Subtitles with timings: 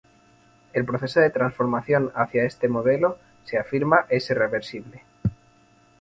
[0.73, 5.03] El proceso de transformación hacia este modelo –se afirma– es irreversible.